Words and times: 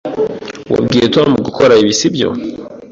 Wabwiye 0.73 1.05
Tom 1.15 1.29
gukora 1.45 1.73
ibi, 1.81 1.93
sibyo? 1.99 2.29